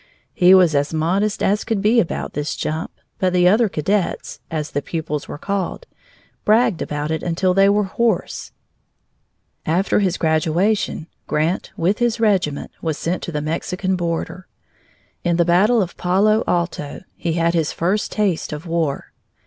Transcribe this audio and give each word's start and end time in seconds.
He 0.33 0.55
was 0.55 0.73
as 0.73 0.95
modest 0.95 1.43
as 1.43 1.63
could 1.63 1.79
be 1.79 1.99
about 1.99 2.33
this 2.33 2.55
jump, 2.55 2.89
but 3.19 3.33
the 3.33 3.47
other 3.47 3.69
cadets 3.69 4.39
(as 4.49 4.71
the 4.71 4.81
pupils 4.81 5.27
were 5.27 5.37
called) 5.37 5.85
bragged 6.43 6.81
about 6.81 7.11
it 7.11 7.21
till 7.37 7.53
they 7.53 7.69
were 7.69 7.83
hoarse. 7.83 8.51
After 9.63 9.99
his 9.99 10.17
graduation, 10.17 11.05
Grant, 11.27 11.69
with 11.77 11.99
his 11.99 12.19
regiment, 12.19 12.71
was 12.81 12.97
sent 12.97 13.21
to 13.21 13.31
the 13.31 13.41
Mexican 13.41 13.95
border. 13.95 14.47
In 15.23 15.37
the 15.37 15.45
battle 15.45 15.83
of 15.83 15.97
Palo 15.97 16.43
Alto 16.47 17.01
he 17.15 17.33
had 17.33 17.53
his 17.53 17.71
first 17.71 18.11
taste 18.11 18.51
of 18.51 18.65
war. 18.65 19.13